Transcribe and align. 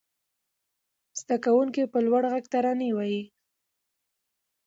زده 1.19 1.35
کوونکي 1.45 1.83
په 1.91 1.99
لوړ 2.05 2.23
غږ 2.31 2.45
ترانې 2.53 2.89
وايي. 2.93 3.23